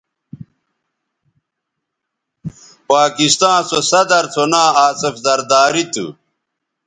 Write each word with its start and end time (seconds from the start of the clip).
پاکستاں 2.89 3.57
سو 3.69 3.79
صدرسو 3.91 4.43
ناں 4.51 4.69
آصف 4.87 5.15
زرداری 5.25 5.83
تھو 5.93 6.05